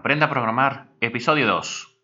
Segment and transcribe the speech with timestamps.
[0.00, 1.98] Aprenda a programar, episodio 2.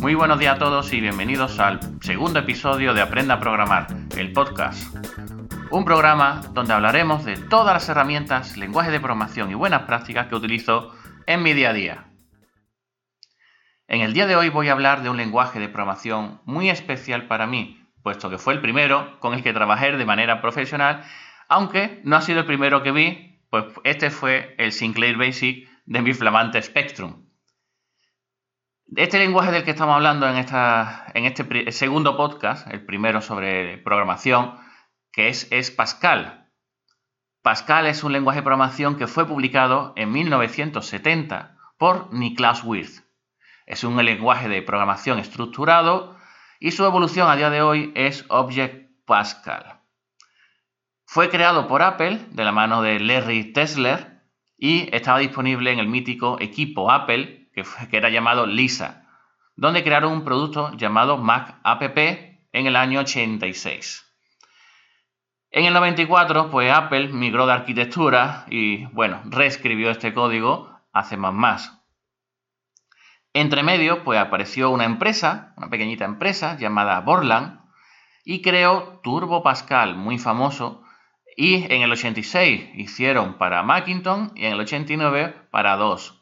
[0.00, 4.32] Muy buenos días a todos y bienvenidos al segundo episodio de Aprenda a programar, el
[4.32, 4.94] podcast.
[5.72, 10.36] Un programa donde hablaremos de todas las herramientas, lenguajes de programación y buenas prácticas que
[10.36, 10.94] utilizo
[11.26, 12.04] en mi día a día.
[13.88, 17.26] En el día de hoy voy a hablar de un lenguaje de programación muy especial
[17.26, 21.02] para mí, puesto que fue el primero con el que trabajé de manera profesional,
[21.54, 26.02] aunque no ha sido el primero que vi, pues este fue el Sinclair Basic de
[26.02, 27.28] mi flamante Spectrum.
[28.96, 34.56] Este lenguaje del que estamos hablando en, este segundo podcast, el primero sobre programación,
[35.12, 36.50] que es, es Pascal.
[37.40, 43.04] Pascal es un lenguaje de programación que fue publicado en 1970 por Niklas Wirth.
[43.66, 46.18] Es un lenguaje de programación estructurado
[46.58, 49.73] y su evolución a día de hoy es Object Pascal.
[51.14, 54.20] Fue creado por Apple de la mano de Larry Tesler
[54.58, 57.64] y estaba disponible en el mítico equipo Apple que,
[57.96, 59.06] era llamado Lisa,
[59.54, 64.12] donde crearon un producto llamado Mac App en el año 86.
[65.52, 71.32] En el 94, pues Apple migró de arquitectura y, bueno, reescribió este código hace más
[71.32, 71.80] más.
[73.34, 77.60] Entre medio, pues apareció una empresa, una pequeñita empresa llamada Borland,
[78.24, 80.83] y creó Turbo Pascal, muy famoso,
[81.36, 86.20] y en el 86 hicieron para Macintosh y en el 89 para DOS.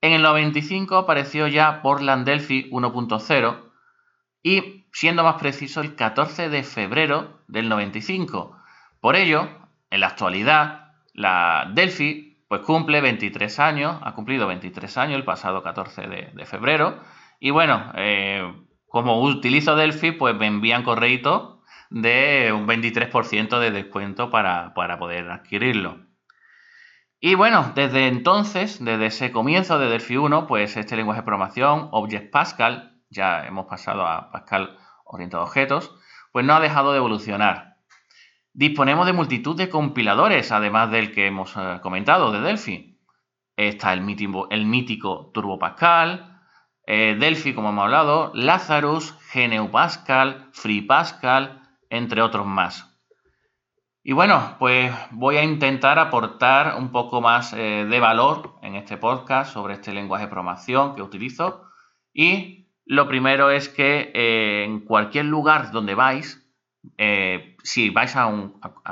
[0.00, 3.72] En el 95 apareció ya Borland Delphi 1.0
[4.42, 8.56] y, siendo más preciso, el 14 de febrero del 95.
[9.00, 9.48] Por ello,
[9.90, 15.62] en la actualidad, la Delphi pues cumple 23 años, ha cumplido 23 años el pasado
[15.62, 17.00] 14 de, febrero.
[17.40, 18.54] Y bueno, eh,
[18.86, 21.55] como utilizo Delphi, pues me envían correito
[21.90, 26.06] de un 23% de descuento para, para, poder adquirirlo.
[27.20, 31.88] Y bueno, desde entonces, desde ese comienzo de Delphi 1, pues este lenguaje de programación,
[31.92, 35.94] Object Pascal, ya hemos pasado a Pascal orientado a objetos,
[36.32, 37.76] pues no ha dejado de evolucionar.
[38.52, 43.00] Disponemos de multitud de compiladores, además del que hemos eh, comentado, de Delphi.
[43.56, 46.40] Está el mítico, el mítico Turbo Pascal,
[46.86, 52.96] eh, Delphi, como hemos hablado, Lazarus, GNU Pascal, Free Pascal, entre otros más.
[54.02, 58.96] Y bueno, pues voy a intentar aportar un poco más eh, de valor en este
[58.96, 61.64] podcast sobre este lenguaje de programación que utilizo.
[62.12, 66.40] Y lo primero es que en cualquier lugar donde vais,
[66.98, 68.30] eh, si vais a,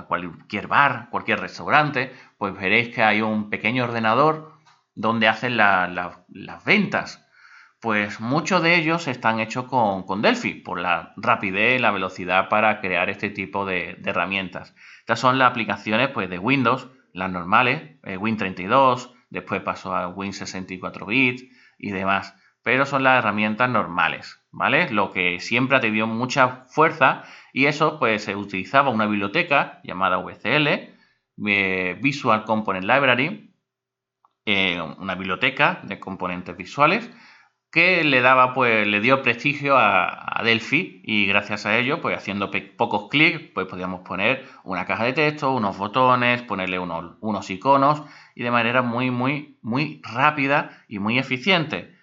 [0.09, 4.53] cualquier bar, cualquier restaurante, pues veréis que hay un pequeño ordenador
[4.97, 7.24] donde hacen las ventas.
[7.85, 12.81] Pues muchos de ellos están hechos con, Delphi, por la rapidez y la velocidad para
[12.81, 14.75] crear este tipo de, herramientas.
[15.01, 21.07] Estas son las aplicaciones pues, de Windows, las normales, eh, Win32, después pasó a Win64
[21.07, 21.45] bits
[21.77, 24.89] y demás, pero son las herramientas normales, ¿vale?
[24.89, 30.17] Lo que siempre ha tenido mucha fuerza y eso, pues se utilizaba una biblioteca llamada
[30.17, 30.69] VCL,
[31.49, 33.55] eh, Visual Component Library,
[34.47, 37.11] eh, una biblioteca de componentes visuales
[37.75, 42.51] que le daba, pues, le dio prestigio a, Delphi y gracias a ello, pues haciendo
[42.77, 48.03] pocos clics, pues podíamos poner una caja de texto, unos botones, ponerle unos, iconos
[48.35, 51.97] y de manera muy, muy, muy rápida y muy eficiente.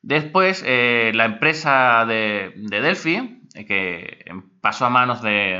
[0.00, 4.24] Después, eh, la empresa de, de Delphi, que
[4.60, 5.58] pasó a manos de,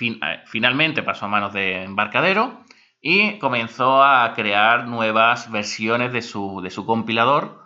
[0.00, 2.64] eh, finalmente pasó a manos de Embarcadero
[3.00, 7.61] y comenzó a crear nuevas versiones de su, compilador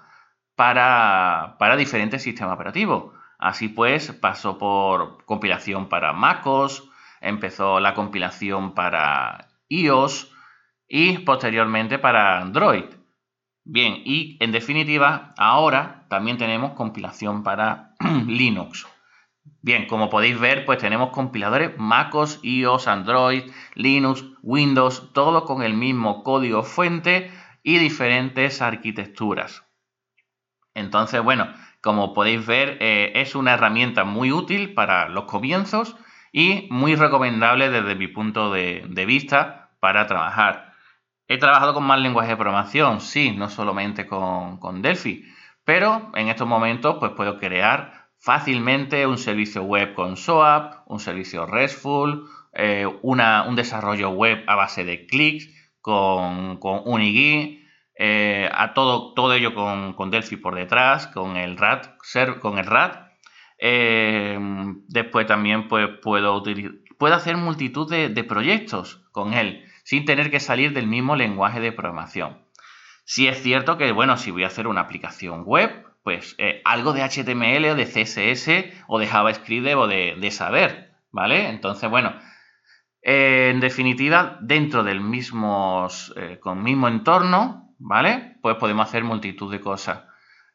[0.56, 3.12] para, diferentes sistemas operativos.
[3.38, 6.88] Así pues, pasó por compilación para MacOS,
[7.20, 10.32] empezó la compilación para iOS
[10.88, 12.84] y posteriormente para Android.
[13.64, 17.94] Bien, y en definitiva, ahora también tenemos compilación para
[18.26, 18.86] Linux.
[19.60, 25.74] Bien, como podéis ver, pues tenemos compiladores MacOS, iOS, Android, Linux, Windows, todo con el
[25.74, 27.30] mismo código fuente
[27.62, 29.65] y diferentes arquitecturas.
[30.76, 31.48] Entonces, bueno,
[31.80, 35.96] como podéis ver, eh, es una herramienta muy útil para los comienzos
[36.32, 40.74] y muy recomendable desde mi punto de, vista para trabajar.
[41.28, 45.24] He trabajado con más lenguajes de programación, sí, no solamente con, con Delphi,
[45.64, 51.46] pero en estos momentos pues puedo crear fácilmente un servicio web con SOAP, un servicio
[51.46, 55.48] RESTful, eh, un desarrollo web a base de clics
[55.80, 57.65] con, con Unigui,
[57.98, 61.96] eh, a todo, todo ello con, Delphi por detrás, con el RAT.
[62.40, 63.10] Con el RAT.
[63.58, 64.38] Eh,
[64.88, 66.42] después también pues, puedo
[66.98, 71.72] puedo hacer multitud de, proyectos con él, sin tener que salir del mismo lenguaje de
[71.72, 72.42] programación.
[73.04, 76.92] Si es cierto que, bueno, si voy a hacer una aplicación web, pues eh, algo
[76.92, 81.48] de HTML o de CSS o de JavaScript debo de, saber, ¿vale?
[81.48, 82.14] Entonces, bueno,
[83.02, 85.88] en definitiva, dentro del mismo,
[86.40, 88.36] con mismo entorno, ¿vale?
[88.42, 90.04] Pues podemos hacer multitud de cosas.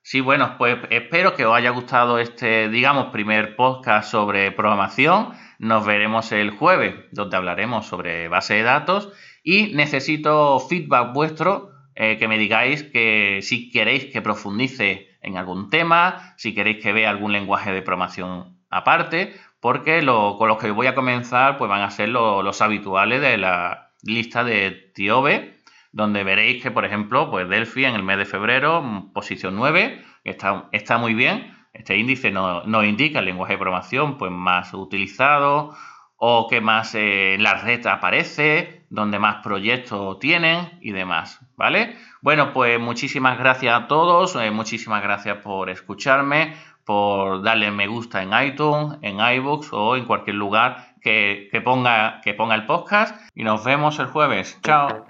[0.04, 5.34] Sí, bueno, pues espero que os haya gustado este, digamos, primer podcast sobre programación.
[5.60, 9.10] Nos veremos el jueves, donde hablaremos sobre base de datos.
[9.44, 15.70] Y necesito feedback vuestro, eh, que me digáis que si queréis que profundice en algún
[15.70, 20.88] tema, si queréis que vea algún lenguaje de programación aparte, porque con los que voy
[20.88, 25.61] a comenzar pues van a ser los habituales de la lista de TIOBE
[25.92, 30.04] donde veréis que, por ejemplo, pues Delphi en el mes de febrero, mm, posición 9,
[30.24, 31.54] está, está muy bien.
[31.74, 35.74] Este índice nos, indica el lenguaje de programación pues, más utilizado
[36.18, 41.96] o que más eh, la red aparece, donde más proyectos tienen y demás, ¿vale?
[42.22, 46.54] Bueno, pues muchísimas gracias a todos, eh, muchísimas gracias por escucharme,
[46.86, 52.22] por darle me gusta en iTunes, en iBooks o en cualquier lugar que, que, ponga,
[52.24, 54.60] que ponga el podcast y nos vemos el jueves.
[54.64, 55.06] Chao.